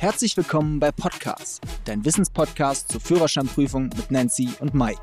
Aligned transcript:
Herzlich 0.00 0.34
willkommen 0.34 0.80
bei 0.80 0.92
Podcast, 0.92 1.60
dein 1.84 2.06
Wissenspodcast 2.06 2.90
zur 2.90 3.02
Führerscheinprüfung 3.02 3.90
mit 3.94 4.10
Nancy 4.10 4.48
und 4.58 4.72
Mike. 4.72 4.98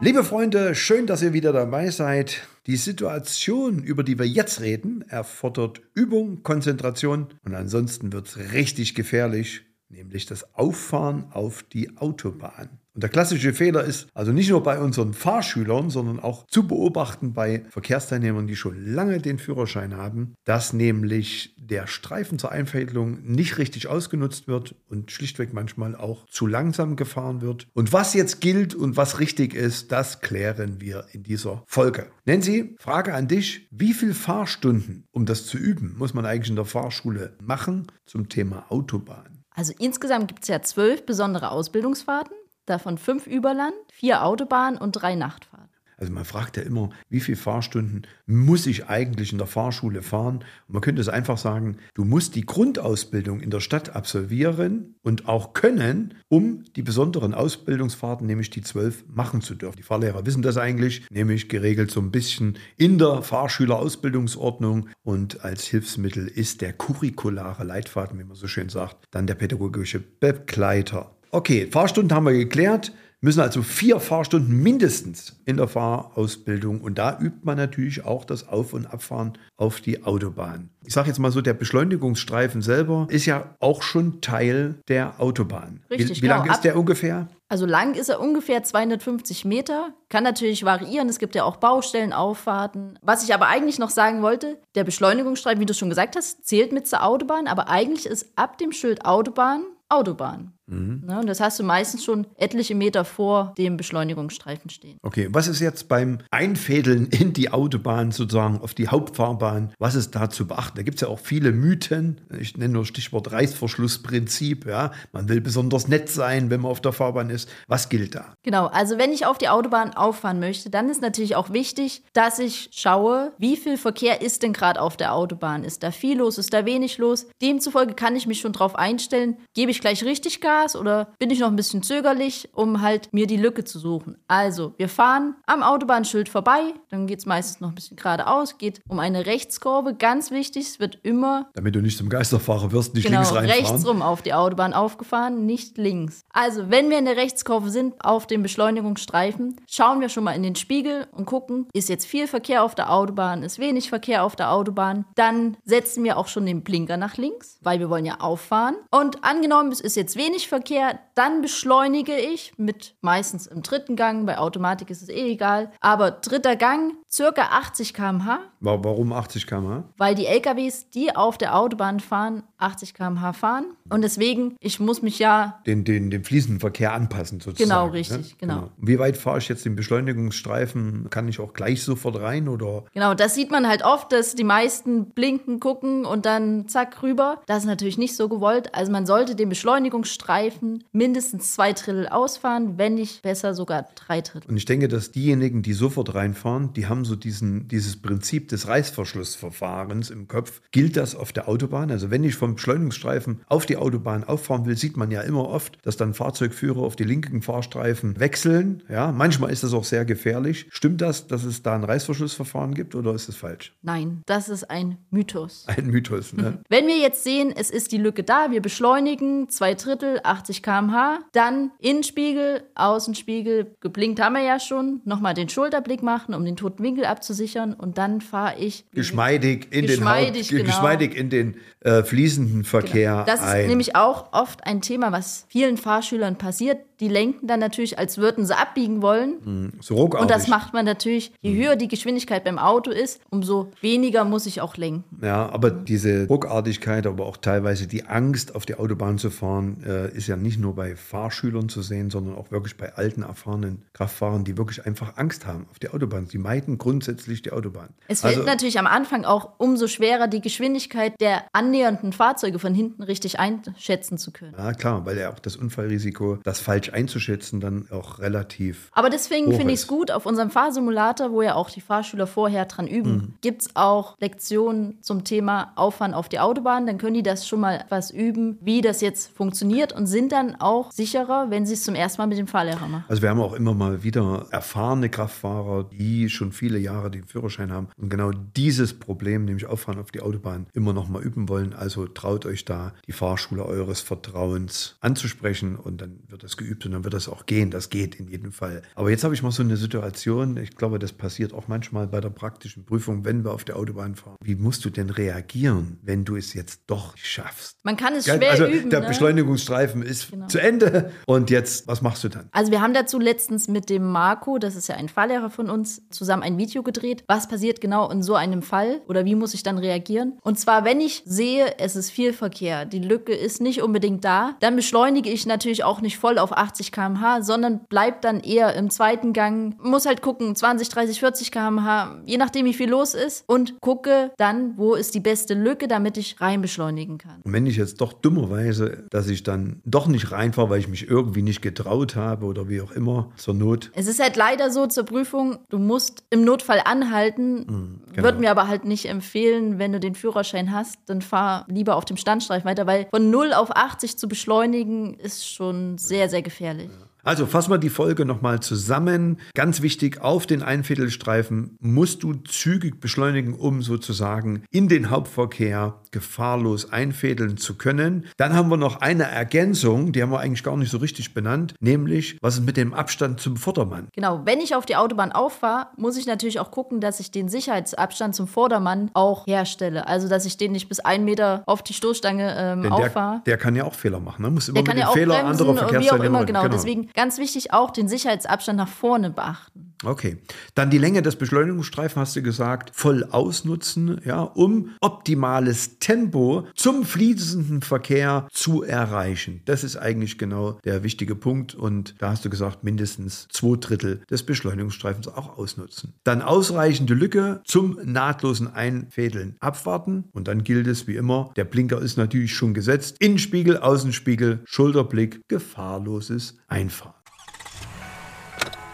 Liebe 0.00 0.24
Freunde, 0.24 0.74
schön, 0.74 1.06
dass 1.06 1.20
ihr 1.20 1.34
wieder 1.34 1.52
dabei 1.52 1.90
seid. 1.90 2.48
Die 2.66 2.76
Situation, 2.76 3.82
über 3.82 4.02
die 4.02 4.18
wir 4.18 4.26
jetzt 4.26 4.62
reden, 4.62 5.04
erfordert 5.10 5.82
Übung, 5.92 6.42
Konzentration 6.42 7.26
und 7.44 7.54
ansonsten 7.54 8.14
wird 8.14 8.28
es 8.28 8.52
richtig 8.54 8.94
gefährlich, 8.94 9.66
nämlich 9.90 10.24
das 10.24 10.54
Auffahren 10.54 11.26
auf 11.32 11.62
die 11.62 11.98
Autobahn. 11.98 12.80
Und 12.96 13.02
der 13.02 13.10
klassische 13.10 13.52
Fehler 13.52 13.84
ist 13.84 14.08
also 14.14 14.32
nicht 14.32 14.48
nur 14.48 14.62
bei 14.62 14.80
unseren 14.80 15.12
Fahrschülern, 15.12 15.90
sondern 15.90 16.18
auch 16.18 16.46
zu 16.46 16.66
beobachten 16.66 17.34
bei 17.34 17.62
Verkehrsteilnehmern, 17.68 18.46
die 18.46 18.56
schon 18.56 18.86
lange 18.86 19.20
den 19.20 19.38
Führerschein 19.38 19.98
haben, 19.98 20.34
dass 20.44 20.72
nämlich 20.72 21.54
der 21.58 21.86
Streifen 21.88 22.38
zur 22.38 22.52
Einfädelung 22.52 23.20
nicht 23.22 23.58
richtig 23.58 23.86
ausgenutzt 23.88 24.48
wird 24.48 24.76
und 24.88 25.10
schlichtweg 25.10 25.52
manchmal 25.52 25.94
auch 25.94 26.24
zu 26.28 26.46
langsam 26.46 26.96
gefahren 26.96 27.42
wird. 27.42 27.66
Und 27.74 27.92
was 27.92 28.14
jetzt 28.14 28.40
gilt 28.40 28.74
und 28.74 28.96
was 28.96 29.20
richtig 29.20 29.52
ist, 29.52 29.92
das 29.92 30.22
klären 30.22 30.80
wir 30.80 31.04
in 31.12 31.22
dieser 31.22 31.64
Folge. 31.66 32.06
Nancy, 32.24 32.76
Frage 32.78 33.12
an 33.12 33.28
dich. 33.28 33.68
Wie 33.70 33.92
viele 33.92 34.14
Fahrstunden, 34.14 35.06
um 35.10 35.26
das 35.26 35.44
zu 35.44 35.58
üben, 35.58 35.96
muss 35.98 36.14
man 36.14 36.24
eigentlich 36.24 36.48
in 36.48 36.56
der 36.56 36.64
Fahrschule 36.64 37.36
machen 37.42 37.88
zum 38.06 38.30
Thema 38.30 38.64
Autobahn? 38.70 39.44
Also 39.50 39.74
insgesamt 39.78 40.28
gibt 40.28 40.44
es 40.44 40.48
ja 40.48 40.62
zwölf 40.62 41.04
besondere 41.04 41.50
Ausbildungsfahrten 41.50 42.34
davon 42.66 42.98
fünf 42.98 43.26
Überland, 43.26 43.74
vier 43.92 44.24
Autobahnen 44.24 44.78
und 44.78 44.92
drei 44.92 45.14
Nachtfahrten. 45.14 45.76
Also 45.98 46.12
man 46.12 46.26
fragt 46.26 46.58
ja 46.58 46.62
immer, 46.62 46.90
wie 47.08 47.20
viele 47.20 47.38
Fahrstunden 47.38 48.06
muss 48.26 48.66
ich 48.66 48.86
eigentlich 48.86 49.32
in 49.32 49.38
der 49.38 49.46
Fahrschule 49.46 50.02
fahren? 50.02 50.44
Und 50.68 50.74
man 50.74 50.82
könnte 50.82 51.00
es 51.00 51.08
einfach 51.08 51.38
sagen, 51.38 51.78
du 51.94 52.04
musst 52.04 52.34
die 52.34 52.44
Grundausbildung 52.44 53.40
in 53.40 53.48
der 53.48 53.60
Stadt 53.60 53.96
absolvieren 53.96 54.96
und 55.02 55.26
auch 55.26 55.54
können, 55.54 56.14
um 56.28 56.64
die 56.74 56.82
besonderen 56.82 57.32
Ausbildungsfahrten, 57.32 58.26
nämlich 58.26 58.50
die 58.50 58.60
zwölf, 58.60 59.04
machen 59.08 59.40
zu 59.40 59.54
dürfen. 59.54 59.78
Die 59.78 59.82
Fahrlehrer 59.82 60.26
wissen 60.26 60.42
das 60.42 60.58
eigentlich, 60.58 61.06
nämlich 61.10 61.48
geregelt 61.48 61.90
so 61.90 62.00
ein 62.00 62.10
bisschen 62.10 62.58
in 62.76 62.98
der 62.98 63.22
Fahrschülerausbildungsordnung. 63.22 64.90
Und 65.02 65.44
als 65.44 65.64
Hilfsmittel 65.64 66.26
ist 66.28 66.60
der 66.60 66.74
curriculare 66.74 67.64
Leitfaden, 67.64 68.18
wie 68.18 68.24
man 68.24 68.36
so 68.36 68.48
schön 68.48 68.68
sagt, 68.68 69.06
dann 69.12 69.26
der 69.26 69.34
pädagogische 69.34 70.00
Begleiter. 70.00 71.15
Okay, 71.36 71.68
Fahrstunden 71.70 72.16
haben 72.16 72.24
wir 72.24 72.32
geklärt. 72.32 72.92
Müssen 73.20 73.40
also 73.40 73.62
vier 73.62 74.00
Fahrstunden 74.00 74.56
mindestens 74.62 75.38
in 75.44 75.58
der 75.58 75.68
Fahrausbildung. 75.68 76.80
Und 76.80 76.96
da 76.96 77.18
übt 77.20 77.40
man 77.42 77.58
natürlich 77.58 78.06
auch 78.06 78.24
das 78.24 78.48
Auf- 78.48 78.72
und 78.72 78.86
Abfahren 78.86 79.36
auf 79.58 79.82
die 79.82 80.02
Autobahn. 80.04 80.70
Ich 80.86 80.94
sage 80.94 81.08
jetzt 81.08 81.18
mal 81.18 81.30
so, 81.30 81.42
der 81.42 81.52
Beschleunigungsstreifen 81.52 82.62
selber 82.62 83.06
ist 83.10 83.26
ja 83.26 83.54
auch 83.60 83.82
schon 83.82 84.22
Teil 84.22 84.76
der 84.88 85.20
Autobahn. 85.20 85.84
Richtig, 85.90 86.16
wie, 86.16 86.22
wie 86.22 86.26
lang 86.26 86.44
genau. 86.44 86.54
ist 86.54 86.62
der 86.62 86.74
ungefähr? 86.74 87.28
Also 87.50 87.66
lang 87.66 87.92
ist 87.92 88.08
er 88.08 88.18
ungefähr 88.18 88.62
250 88.62 89.44
Meter. 89.44 89.92
Kann 90.08 90.24
natürlich 90.24 90.64
variieren. 90.64 91.10
Es 91.10 91.18
gibt 91.18 91.34
ja 91.34 91.44
auch 91.44 91.56
Baustellen, 91.56 92.14
Auffahrten. 92.14 92.98
Was 93.02 93.24
ich 93.24 93.34
aber 93.34 93.48
eigentlich 93.48 93.78
noch 93.78 93.90
sagen 93.90 94.22
wollte, 94.22 94.58
der 94.74 94.84
Beschleunigungsstreifen, 94.84 95.60
wie 95.60 95.66
du 95.66 95.74
schon 95.74 95.90
gesagt 95.90 96.16
hast, 96.16 96.46
zählt 96.46 96.72
mit 96.72 96.86
zur 96.86 97.04
Autobahn. 97.04 97.46
Aber 97.46 97.68
eigentlich 97.68 98.06
ist 98.06 98.32
ab 98.36 98.56
dem 98.56 98.72
Schild 98.72 99.04
Autobahn 99.04 99.64
Autobahn. 99.88 100.55
Mhm. 100.68 101.02
Ne, 101.06 101.20
und 101.20 101.26
das 101.26 101.40
hast 101.40 101.58
du 101.58 101.64
meistens 101.64 102.04
schon 102.04 102.26
etliche 102.36 102.74
Meter 102.74 103.04
vor 103.04 103.54
dem 103.56 103.76
Beschleunigungsstreifen 103.76 104.70
stehen. 104.70 104.98
Okay, 105.02 105.28
was 105.30 105.46
ist 105.46 105.60
jetzt 105.60 105.88
beim 105.88 106.18
Einfädeln 106.30 107.06
in 107.06 107.32
die 107.32 107.52
Autobahn 107.52 108.10
sozusagen 108.10 108.60
auf 108.60 108.74
die 108.74 108.88
Hauptfahrbahn? 108.88 109.72
Was 109.78 109.94
ist 109.94 110.14
da 110.14 110.28
zu 110.28 110.46
beachten? 110.46 110.76
Da 110.76 110.82
gibt 110.82 110.96
es 110.96 111.02
ja 111.02 111.08
auch 111.08 111.20
viele 111.20 111.52
Mythen. 111.52 112.20
Ich 112.38 112.56
nenne 112.56 112.74
nur 112.74 112.86
Stichwort 112.86 113.30
Reißverschlussprinzip. 113.30 114.66
Ja, 114.66 114.92
man 115.12 115.28
will 115.28 115.40
besonders 115.40 115.86
nett 115.86 116.08
sein, 116.08 116.50
wenn 116.50 116.60
man 116.60 116.72
auf 116.72 116.80
der 116.80 116.92
Fahrbahn 116.92 117.30
ist. 117.30 117.48
Was 117.68 117.88
gilt 117.88 118.16
da? 118.16 118.34
Genau, 118.42 118.66
also 118.66 118.98
wenn 118.98 119.12
ich 119.12 119.24
auf 119.26 119.38
die 119.38 119.48
Autobahn 119.48 119.94
auffahren 119.94 120.40
möchte, 120.40 120.68
dann 120.70 120.88
ist 120.88 121.00
natürlich 121.00 121.36
auch 121.36 121.52
wichtig, 121.52 122.02
dass 122.12 122.38
ich 122.40 122.70
schaue, 122.72 123.32
wie 123.38 123.56
viel 123.56 123.76
Verkehr 123.76 124.20
ist 124.20 124.42
denn 124.42 124.52
gerade 124.52 124.80
auf 124.80 124.96
der 124.96 125.14
Autobahn? 125.14 125.62
Ist 125.62 125.84
da 125.84 125.92
viel 125.92 126.18
los? 126.18 126.38
Ist 126.38 126.52
da 126.52 126.64
wenig 126.66 126.98
los? 126.98 127.26
Demzufolge 127.40 127.94
kann 127.94 128.16
ich 128.16 128.26
mich 128.26 128.40
schon 128.40 128.52
darauf 128.52 128.74
einstellen, 128.74 129.36
gebe 129.54 129.70
ich 129.70 129.80
gleich 129.80 130.02
richtig 130.02 130.40
Gas 130.40 130.55
oder 130.76 131.08
bin 131.18 131.30
ich 131.30 131.40
noch 131.40 131.48
ein 131.48 131.56
bisschen 131.56 131.82
zögerlich, 131.82 132.48
um 132.54 132.80
halt 132.80 133.12
mir 133.12 133.26
die 133.26 133.36
Lücke 133.36 133.64
zu 133.64 133.78
suchen? 133.78 134.16
Also, 134.28 134.74
wir 134.76 134.88
fahren 134.88 135.36
am 135.46 135.62
Autobahnschild 135.62 136.28
vorbei, 136.28 136.74
dann 136.90 137.06
geht 137.06 137.18
es 137.18 137.26
meistens 137.26 137.60
noch 137.60 137.68
ein 137.68 137.74
bisschen 137.74 137.96
geradeaus, 137.96 138.58
geht 138.58 138.80
um 138.88 138.98
eine 138.98 139.26
Rechtskurve. 139.26 139.94
Ganz 139.94 140.30
wichtig, 140.30 140.66
es 140.66 140.80
wird 140.80 140.98
immer. 141.02 141.50
Damit 141.54 141.74
du 141.74 141.80
nicht 141.80 141.98
zum 141.98 142.08
Geisterfahrer 142.08 142.72
wirst, 142.72 142.94
nicht 142.94 143.04
genau, 143.04 143.18
links 143.18 143.34
reinfahren. 143.34 143.64
rechts 143.64 143.86
rum 143.86 144.02
auf 144.02 144.22
die 144.22 144.34
Autobahn 144.34 144.72
aufgefahren, 144.72 145.46
nicht 145.46 145.78
links. 145.78 146.22
Also, 146.32 146.70
wenn 146.70 146.90
wir 146.90 146.98
in 146.98 147.04
der 147.04 147.16
Rechtskurve 147.16 147.70
sind, 147.70 147.94
auf 148.04 148.26
dem 148.26 148.42
Beschleunigungsstreifen, 148.42 149.60
schauen 149.68 150.00
wir 150.00 150.08
schon 150.08 150.24
mal 150.24 150.32
in 150.32 150.42
den 150.42 150.56
Spiegel 150.56 151.06
und 151.12 151.26
gucken, 151.26 151.66
ist 151.72 151.88
jetzt 151.88 152.06
viel 152.06 152.26
Verkehr 152.26 152.62
auf 152.62 152.74
der 152.74 152.92
Autobahn, 152.92 153.42
ist 153.42 153.58
wenig 153.58 153.88
Verkehr 153.88 154.24
auf 154.24 154.36
der 154.36 154.52
Autobahn. 154.52 155.04
Dann 155.14 155.56
setzen 155.64 156.04
wir 156.04 156.16
auch 156.16 156.28
schon 156.28 156.46
den 156.46 156.62
Blinker 156.62 156.96
nach 156.96 157.16
links, 157.16 157.58
weil 157.62 157.80
wir 157.80 157.90
wollen 157.90 158.06
ja 158.06 158.20
auffahren. 158.20 158.76
Und 158.90 159.24
angenommen, 159.24 159.72
es 159.72 159.80
ist 159.80 159.96
jetzt 159.96 160.16
wenig 160.16 160.45
Verkehr, 160.46 160.98
dann 161.14 161.42
beschleunige 161.42 162.16
ich 162.16 162.52
mit 162.56 162.94
meistens 163.00 163.46
im 163.46 163.62
dritten 163.62 163.96
Gang. 163.96 164.26
Bei 164.26 164.38
Automatik 164.38 164.90
ist 164.90 165.02
es 165.02 165.08
eh 165.08 165.30
egal. 165.32 165.72
Aber 165.80 166.10
dritter 166.10 166.56
Gang, 166.56 166.94
circa 167.16 167.42
80 167.50 167.94
km/h. 167.94 168.40
Warum 168.60 169.12
80 169.12 169.46
km/h? 169.46 169.84
Weil 169.96 170.14
die 170.14 170.26
LKWs, 170.26 170.90
die 170.90 171.16
auf 171.16 171.38
der 171.38 171.56
Autobahn 171.56 172.00
fahren, 172.00 172.42
80 172.58 172.94
km/h 172.94 173.32
fahren. 173.32 173.64
Und 173.88 174.02
deswegen, 174.02 174.56
ich 174.60 174.80
muss 174.80 175.00
mich 175.02 175.18
ja. 175.18 175.60
Den, 175.66 175.84
den, 175.84 176.10
den 176.10 176.24
fließenden 176.24 176.60
Verkehr 176.60 176.92
anpassen, 176.92 177.40
sozusagen. 177.40 177.68
Genau, 177.68 177.86
richtig, 177.86 178.32
ne? 178.32 178.36
genau. 178.38 178.54
genau. 178.54 178.70
Wie 178.78 178.98
weit 178.98 179.16
fahre 179.16 179.38
ich 179.38 179.48
jetzt 179.48 179.64
den 179.64 179.76
Beschleunigungsstreifen? 179.76 181.08
Kann 181.08 181.28
ich 181.28 181.40
auch 181.40 181.54
gleich 181.54 181.82
sofort 181.82 182.20
rein 182.20 182.48
oder? 182.48 182.84
Genau, 182.92 183.14
das 183.14 183.34
sieht 183.34 183.50
man 183.50 183.66
halt 183.66 183.84
oft, 183.84 184.12
dass 184.12 184.34
die 184.34 184.44
meisten 184.44 185.06
blinken, 185.10 185.60
gucken 185.60 186.04
und 186.04 186.26
dann 186.26 186.68
zack 186.68 187.02
rüber. 187.02 187.40
Das 187.46 187.58
ist 187.58 187.66
natürlich 187.66 187.96
nicht 187.96 188.16
so 188.16 188.28
gewollt. 188.28 188.74
Also 188.74 188.92
man 188.92 189.06
sollte 189.06 189.36
den 189.36 189.48
Beschleunigungsstreifen 189.48 190.84
mindestens 190.92 191.54
zwei 191.54 191.72
Drittel 191.72 192.08
ausfahren, 192.08 192.76
wenn 192.76 192.94
nicht 192.94 193.22
besser 193.22 193.54
sogar 193.54 193.86
drei 193.94 194.20
Drittel. 194.20 194.50
Und 194.50 194.56
ich 194.56 194.66
denke, 194.66 194.88
dass 194.88 195.12
diejenigen, 195.12 195.62
die 195.62 195.72
sofort 195.72 196.14
reinfahren, 196.14 196.72
die 196.74 196.86
haben 196.86 197.05
so 197.06 197.16
diesen, 197.16 197.68
dieses 197.68 198.00
Prinzip 198.00 198.48
des 198.48 198.68
Reißverschlussverfahrens 198.68 200.10
im 200.10 200.28
Kopf. 200.28 200.60
Gilt 200.70 200.96
das 200.96 201.14
auf 201.14 201.32
der 201.32 201.48
Autobahn? 201.48 201.90
Also 201.90 202.10
wenn 202.10 202.24
ich 202.24 202.34
vom 202.34 202.54
Beschleunigungsstreifen 202.54 203.40
auf 203.46 203.66
die 203.66 203.76
Autobahn 203.76 204.24
auffahren 204.24 204.66
will, 204.66 204.76
sieht 204.76 204.96
man 204.96 205.10
ja 205.10 205.22
immer 205.22 205.48
oft, 205.48 205.78
dass 205.82 205.96
dann 205.96 206.14
Fahrzeugführer 206.14 206.80
auf 206.80 206.96
die 206.96 207.04
linken 207.04 207.42
Fahrstreifen 207.42 208.18
wechseln. 208.20 208.82
Ja, 208.88 209.12
manchmal 209.12 209.50
ist 209.50 209.62
das 209.62 209.72
auch 209.72 209.84
sehr 209.84 210.04
gefährlich. 210.04 210.66
Stimmt 210.70 211.00
das, 211.00 211.26
dass 211.26 211.44
es 211.44 211.62
da 211.62 211.74
ein 211.74 211.84
Reißverschlussverfahren 211.84 212.74
gibt 212.74 212.94
oder 212.94 213.14
ist 213.14 213.28
das 213.28 213.36
falsch? 213.36 213.74
Nein, 213.82 214.22
das 214.26 214.48
ist 214.48 214.70
ein 214.70 214.98
Mythos. 215.10 215.64
Ein 215.66 215.86
Mythos, 215.86 216.32
ne? 216.32 216.58
Wenn 216.68 216.86
wir 216.86 216.98
jetzt 216.98 217.24
sehen, 217.24 217.52
es 217.56 217.70
ist 217.70 217.92
die 217.92 217.98
Lücke 217.98 218.22
da, 218.22 218.50
wir 218.50 218.60
beschleunigen, 218.60 219.48
zwei 219.48 219.74
Drittel, 219.74 220.20
80 220.22 220.62
km/h, 220.62 221.20
dann 221.32 221.70
Innenspiegel, 221.78 222.62
Außenspiegel, 222.74 223.76
geblinkt 223.80 224.20
haben 224.20 224.34
wir 224.34 224.42
ja 224.42 224.58
schon, 224.58 225.00
nochmal 225.04 225.34
den 225.34 225.48
Schulterblick 225.48 226.02
machen, 226.02 226.34
um 226.34 226.44
den 226.44 226.56
toten 226.56 226.82
Winkel 226.82 226.95
abzusichern 227.04 227.74
und 227.74 227.98
dann 227.98 228.20
fahre 228.20 228.58
ich 228.58 228.84
geschmeidig 228.92 229.68
in 229.70 229.86
geschmeidig, 229.86 230.48
den 230.48 230.58
Haupt, 230.58 230.64
genau. 230.64 230.64
geschmeidig 230.64 231.16
in 231.16 231.30
den 231.30 231.56
äh, 231.80 232.02
fließenden 232.02 232.64
Verkehr 232.64 233.12
genau. 233.12 233.24
Das 233.24 233.40
ein. 233.40 233.62
ist 233.62 233.68
nämlich 233.68 233.96
auch 233.96 234.32
oft 234.32 234.66
ein 234.66 234.80
Thema, 234.80 235.12
was 235.12 235.46
vielen 235.48 235.76
Fahrschülern 235.76 236.36
passiert. 236.36 236.78
Die 237.00 237.08
lenken 237.08 237.46
dann 237.46 237.60
natürlich, 237.60 237.98
als 237.98 238.18
würden 238.18 238.46
sie 238.46 238.56
abbiegen 238.56 239.02
wollen. 239.02 239.72
So 239.80 239.94
ruckartig. 239.96 240.22
Und 240.22 240.30
das 240.30 240.48
macht 240.48 240.72
man 240.72 240.84
natürlich, 240.84 241.32
je 241.40 241.54
höher 241.54 241.76
die 241.76 241.88
Geschwindigkeit 241.88 242.44
beim 242.44 242.58
Auto 242.58 242.90
ist, 242.90 243.20
umso 243.30 243.70
weniger 243.80 244.24
muss 244.24 244.46
ich 244.46 244.60
auch 244.60 244.76
lenken. 244.76 245.04
Ja, 245.22 245.48
aber 245.50 245.70
diese 245.70 246.26
Ruckartigkeit, 246.26 247.06
aber 247.06 247.26
auch 247.26 247.36
teilweise 247.36 247.86
die 247.86 248.04
Angst, 248.06 248.54
auf 248.54 248.66
die 248.66 248.74
Autobahn 248.76 249.18
zu 249.18 249.30
fahren, 249.30 249.82
äh, 249.86 250.10
ist 250.16 250.26
ja 250.26 250.36
nicht 250.36 250.58
nur 250.58 250.74
bei 250.74 250.96
Fahrschülern 250.96 251.68
zu 251.68 251.82
sehen, 251.82 252.10
sondern 252.10 252.34
auch 252.36 252.50
wirklich 252.50 252.76
bei 252.76 252.94
alten, 252.94 253.22
erfahrenen 253.22 253.82
Kraftfahrern, 253.92 254.44
die 254.44 254.56
wirklich 254.56 254.86
einfach 254.86 255.16
Angst 255.16 255.46
haben 255.46 255.66
auf 255.70 255.78
die 255.78 255.88
Autobahn. 255.90 256.26
Sie 256.26 256.38
meiden 256.38 256.78
grundsätzlich 256.78 257.42
die 257.42 257.52
Autobahn. 257.52 257.88
Es 258.08 258.20
fällt 258.22 258.36
Also- 258.36 258.46
natürlich 258.48 258.78
am 258.78 258.86
Anfang 258.86 259.24
auch 259.24 259.50
umso 259.58 259.86
schwerer, 259.86 260.28
die 260.28 260.40
Geschwindigkeit 260.40 261.12
der 261.20 261.42
annähernden 261.52 262.12
Fahrzeuge 262.12 262.58
von 262.58 262.74
hinten 262.74 263.02
richtig 263.02 263.38
einschätzen 263.38 264.18
zu 264.18 264.30
können. 264.32 264.54
Ja, 264.56 264.72
klar, 264.72 265.04
weil 265.06 265.18
ja 265.18 265.30
auch 265.32 265.38
das 265.38 265.56
Unfallrisiko, 265.56 266.38
das 266.42 266.60
falsche 266.60 266.85
falsch 266.86 266.92
einzuschätzen, 266.94 267.60
dann 267.60 267.86
auch 267.90 268.18
relativ. 268.18 268.90
Aber 268.92 269.10
deswegen 269.10 269.52
finde 269.52 269.72
ich 269.72 269.80
es 269.80 269.86
gut, 269.86 270.10
auf 270.10 270.26
unserem 270.26 270.50
Fahrsimulator, 270.50 271.32
wo 271.32 271.42
ja 271.42 271.54
auch 271.54 271.70
die 271.70 271.80
Fahrschüler 271.80 272.26
vorher 272.26 272.64
dran 272.66 272.86
üben, 272.86 273.06
Mhm. 273.16 273.34
gibt 273.40 273.62
es 273.62 273.76
auch 273.76 274.16
Lektionen 274.18 274.98
zum 275.02 275.24
Thema 275.24 275.72
Auffahren 275.76 276.14
auf 276.14 276.28
die 276.28 276.38
Autobahn. 276.38 276.86
Dann 276.86 276.98
können 276.98 277.14
die 277.14 277.22
das 277.22 277.46
schon 277.46 277.60
mal 277.60 277.84
was 277.88 278.10
üben, 278.10 278.58
wie 278.60 278.80
das 278.80 279.00
jetzt 279.00 279.36
funktioniert 279.36 279.92
und 279.92 280.06
sind 280.06 280.32
dann 280.32 280.56
auch 280.60 280.90
sicherer, 280.92 281.50
wenn 281.50 281.66
sie 281.66 281.74
es 281.74 281.82
zum 281.84 281.94
ersten 281.94 282.20
Mal 282.22 282.26
mit 282.26 282.38
dem 282.38 282.46
Fahrlehrer 282.46 282.86
machen. 282.88 283.04
Also 283.08 283.22
wir 283.22 283.30
haben 283.30 283.40
auch 283.40 283.54
immer 283.54 283.74
mal 283.74 284.02
wieder 284.02 284.46
erfahrene 284.50 285.08
Kraftfahrer, 285.08 285.84
die 285.84 286.28
schon 286.30 286.52
viele 286.52 286.78
Jahre 286.78 287.10
den 287.10 287.24
Führerschein 287.24 287.72
haben 287.72 287.88
und 287.96 288.08
genau 288.10 288.30
dieses 288.56 288.98
Problem, 288.98 289.44
nämlich 289.44 289.66
Auffahren 289.66 289.98
auf 290.00 290.10
die 290.10 290.20
Autobahn, 290.20 290.66
immer 290.72 290.92
noch 290.92 291.08
mal 291.08 291.22
üben 291.22 291.48
wollen. 291.48 291.72
Also 291.74 292.06
traut 292.06 292.46
euch 292.46 292.64
da, 292.64 292.92
die 293.06 293.12
Fahrschule 293.12 293.64
eures 293.64 294.00
Vertrauens 294.00 294.96
anzusprechen 295.00 295.76
und 295.76 296.00
dann 296.00 296.18
wird 296.28 296.42
das 296.42 296.56
geübt 296.56 296.75
und 296.84 296.92
dann 296.92 297.04
wird 297.04 297.14
das 297.14 297.28
auch 297.28 297.46
gehen. 297.46 297.70
Das 297.70 297.88
geht 297.90 298.16
in 298.16 298.28
jedem 298.28 298.52
Fall. 298.52 298.82
Aber 298.94 299.10
jetzt 299.10 299.24
habe 299.24 299.34
ich 299.34 299.42
mal 299.42 299.50
so 299.52 299.62
eine 299.62 299.76
Situation, 299.76 300.56
ich 300.56 300.76
glaube, 300.76 300.98
das 300.98 301.12
passiert 301.12 301.52
auch 301.54 301.68
manchmal 301.68 302.06
bei 302.06 302.20
der 302.20 302.30
praktischen 302.30 302.84
Prüfung, 302.84 303.24
wenn 303.24 303.44
wir 303.44 303.52
auf 303.52 303.64
der 303.64 303.76
Autobahn 303.76 304.14
fahren. 304.14 304.36
Wie 304.42 304.54
musst 304.56 304.84
du 304.84 304.90
denn 304.90 305.10
reagieren, 305.10 305.98
wenn 306.02 306.24
du 306.24 306.36
es 306.36 306.52
jetzt 306.54 306.82
doch 306.86 307.16
schaffst? 307.16 307.76
Man 307.84 307.96
kann 307.96 308.14
es 308.14 308.24
schwer 308.26 308.50
also 308.50 308.66
üben. 308.66 308.90
der 308.90 309.00
ne? 309.00 309.08
Beschleunigungsstreifen 309.08 310.02
ist 310.02 310.30
Genau. 310.30 310.46
zu 310.48 310.58
Ende 310.58 311.12
und 311.26 311.50
jetzt, 311.50 311.86
was 311.86 312.02
machst 312.02 312.24
du 312.24 312.28
dann? 312.28 312.48
Also 312.52 312.72
wir 312.72 312.80
haben 312.80 312.94
dazu 312.94 313.18
letztens 313.18 313.68
mit 313.68 313.88
dem 313.90 314.10
Marco, 314.10 314.58
das 314.58 314.74
ist 314.76 314.88
ja 314.88 314.96
ein 314.96 315.08
Fahrlehrer 315.08 315.50
von 315.50 315.70
uns, 315.70 316.02
zusammen 316.10 316.42
ein 316.42 316.58
Video 316.58 316.82
gedreht. 316.82 317.24
Was 317.28 317.48
passiert 317.48 317.80
genau 317.80 318.10
in 318.10 318.22
so 318.22 318.34
einem 318.34 318.62
Fall 318.62 319.00
oder 319.08 319.24
wie 319.24 319.34
muss 319.34 319.54
ich 319.54 319.62
dann 319.62 319.78
reagieren? 319.78 320.38
Und 320.42 320.58
zwar, 320.58 320.84
wenn 320.84 321.00
ich 321.00 321.22
sehe, 321.24 321.78
es 321.78 321.96
ist 321.96 322.10
viel 322.10 322.32
Verkehr, 322.32 322.84
die 322.84 322.98
Lücke 322.98 323.34
ist 323.34 323.60
nicht 323.60 323.82
unbedingt 323.82 324.24
da, 324.24 324.56
dann 324.60 324.76
beschleunige 324.76 325.30
ich 325.30 325.46
natürlich 325.46 325.84
auch 325.84 326.00
nicht 326.00 326.18
voll 326.18 326.38
auf 326.38 326.56
80 326.56 326.65
km/h, 326.92 327.42
sondern 327.42 327.80
bleib 327.88 328.22
dann 328.22 328.40
eher 328.40 328.74
im 328.74 328.90
zweiten 328.90 329.32
Gang. 329.32 329.76
Muss 329.82 330.06
halt 330.06 330.22
gucken, 330.22 330.54
20, 330.54 330.88
30, 330.88 331.20
40 331.20 331.52
km/h, 331.52 332.22
je 332.24 332.36
nachdem 332.36 332.66
wie 332.66 332.74
viel 332.74 332.90
los 332.90 333.14
ist 333.14 333.44
und 333.46 333.80
gucke 333.80 334.32
dann, 334.36 334.76
wo 334.76 334.94
ist 334.94 335.14
die 335.14 335.20
beste 335.20 335.54
Lücke, 335.54 335.88
damit 335.88 336.16
ich 336.16 336.40
rein 336.40 336.62
beschleunigen 336.62 337.18
kann. 337.18 337.40
Und 337.44 337.52
wenn 337.52 337.66
ich 337.66 337.76
jetzt 337.76 338.00
doch 338.00 338.12
dummerweise, 338.12 339.06
dass 339.10 339.28
ich 339.28 339.42
dann 339.42 339.80
doch 339.84 340.06
nicht 340.06 340.32
reinfahre, 340.32 340.70
weil 340.70 340.80
ich 340.80 340.88
mich 340.88 341.08
irgendwie 341.08 341.42
nicht 341.42 341.62
getraut 341.62 342.16
habe 342.16 342.46
oder 342.46 342.68
wie 342.68 342.80
auch 342.80 342.90
immer, 342.92 343.30
zur 343.36 343.54
Not. 343.54 343.90
Es 343.94 344.06
ist 344.06 344.20
halt 344.20 344.36
leider 344.36 344.70
so 344.70 344.86
zur 344.86 345.04
Prüfung, 345.04 345.58
du 345.68 345.78
musst 345.78 346.24
im 346.30 346.44
Notfall 346.44 346.82
anhalten. 346.84 348.02
Genau. 348.16 348.26
Würde 348.26 348.38
mir 348.38 348.50
aber 348.50 348.68
halt 348.68 348.84
nicht 348.84 349.06
empfehlen, 349.06 349.78
wenn 349.78 349.92
du 349.92 350.00
den 350.00 350.14
Führerschein 350.14 350.72
hast, 350.72 350.98
dann 351.06 351.22
fahr 351.22 351.64
lieber 351.68 351.96
auf 351.96 352.04
dem 352.04 352.16
Standstreifen 352.16 352.68
weiter, 352.68 352.86
weil 352.86 353.06
von 353.10 353.30
0 353.30 353.52
auf 353.52 353.74
80 353.74 354.18
zu 354.18 354.28
beschleunigen 354.28 355.14
ist 355.14 355.48
schon 355.48 355.98
sehr, 355.98 356.28
sehr 356.28 356.42
gefährlich. 356.42 356.90
Also 357.26 357.44
fassen 357.44 357.72
wir 357.72 357.78
die 357.78 357.90
Folge 357.90 358.24
nochmal 358.24 358.60
zusammen. 358.60 359.38
Ganz 359.56 359.82
wichtig, 359.82 360.20
auf 360.20 360.46
den 360.46 360.62
Einviertelstreifen 360.62 361.76
musst 361.80 362.22
du 362.22 362.34
zügig 362.34 363.00
beschleunigen, 363.00 363.52
um 363.52 363.82
sozusagen 363.82 364.62
in 364.70 364.86
den 364.86 365.10
Hauptverkehr 365.10 365.96
gefahrlos 366.12 366.92
einfädeln 366.92 367.56
zu 367.56 367.74
können. 367.74 368.26
Dann 368.36 368.54
haben 368.54 368.70
wir 368.70 368.76
noch 368.76 369.00
eine 369.00 369.24
Ergänzung, 369.24 370.12
die 370.12 370.22
haben 370.22 370.30
wir 370.30 370.38
eigentlich 370.38 370.62
gar 370.62 370.76
nicht 370.76 370.92
so 370.92 370.98
richtig 370.98 371.34
benannt, 371.34 371.74
nämlich 371.80 372.38
was 372.42 372.58
ist 372.58 372.64
mit 372.64 372.76
dem 372.76 372.94
Abstand 372.94 373.40
zum 373.40 373.56
Vordermann? 373.56 374.06
Genau, 374.14 374.42
wenn 374.44 374.60
ich 374.60 374.76
auf 374.76 374.86
die 374.86 374.94
Autobahn 374.94 375.32
auffahre, 375.32 375.88
muss 375.96 376.16
ich 376.16 376.26
natürlich 376.26 376.60
auch 376.60 376.70
gucken, 376.70 377.00
dass 377.00 377.18
ich 377.18 377.32
den 377.32 377.48
Sicherheitsabstand 377.48 378.36
zum 378.36 378.46
Vordermann 378.46 379.10
auch 379.14 379.48
herstelle. 379.48 380.06
Also, 380.06 380.28
dass 380.28 380.44
ich 380.44 380.58
den 380.58 380.70
nicht 380.70 380.88
bis 380.88 381.00
einen 381.00 381.24
Meter 381.24 381.64
auf 381.66 381.82
die 381.82 381.92
Stoßstange 381.92 382.54
ähm, 382.56 382.82
der, 382.82 382.92
auffahre. 382.92 383.42
der 383.46 383.56
kann 383.56 383.74
ja 383.74 383.82
auch 383.82 383.94
Fehler 383.94 384.20
machen. 384.20 384.42
Ne? 384.42 384.50
Muss 384.50 384.68
immer 384.68 384.74
Der 384.74 384.82
mit 384.82 384.86
kann 384.86 384.96
den 384.96 385.00
ja 385.00 385.08
auch 385.08 385.14
Fehler 385.14 385.44
anderer 385.44 385.76
Verkehrsteilnehmer 385.76 386.44
genau. 386.44 386.60
reden. 386.60 386.72
Deswegen 386.72 387.08
ganz 387.16 387.38
wichtig 387.38 387.72
auch 387.72 387.90
den 387.90 388.06
Sicherheitsabstand 388.08 388.76
nach 388.76 388.88
vorne 388.88 389.30
beachten. 389.30 389.85
Okay. 390.04 390.36
Dann 390.74 390.90
die 390.90 390.98
Länge 390.98 391.22
des 391.22 391.36
Beschleunigungsstreifen, 391.36 392.20
hast 392.20 392.36
du 392.36 392.42
gesagt, 392.42 392.90
voll 392.94 393.24
ausnutzen, 393.24 394.20
ja, 394.24 394.42
um 394.42 394.90
optimales 395.00 395.98
Tempo 395.98 396.66
zum 396.74 397.04
fließenden 397.04 397.82
Verkehr 397.82 398.46
zu 398.52 398.82
erreichen. 398.82 399.62
Das 399.64 399.84
ist 399.84 399.96
eigentlich 399.96 400.38
genau 400.38 400.78
der 400.84 401.02
wichtige 401.02 401.34
Punkt. 401.34 401.74
Und 401.74 402.14
da 402.18 402.30
hast 402.30 402.44
du 402.44 402.50
gesagt, 402.50 402.84
mindestens 402.84 403.48
zwei 403.50 403.76
Drittel 403.76 404.22
des 404.30 404.42
Beschleunigungsstreifens 404.42 405.28
auch 405.28 405.58
ausnutzen. 405.58 406.14
Dann 406.24 406.42
ausreichende 406.42 407.14
Lücke 407.14 407.62
zum 407.64 407.98
nahtlosen 408.04 408.72
Einfädeln 408.72 409.56
abwarten. 409.60 410.24
Und 410.32 410.48
dann 410.48 410.64
gilt 410.64 410.86
es 410.86 411.06
wie 411.06 411.16
immer, 411.16 411.52
der 411.56 411.64
Blinker 411.64 412.00
ist 412.00 412.18
natürlich 412.18 412.54
schon 412.54 412.74
gesetzt. 412.74 413.16
Innenspiegel, 413.18 413.78
Außenspiegel, 413.78 414.60
Schulterblick, 414.64 415.40
gefahrloses 415.48 416.58
Einfahren. 416.68 417.15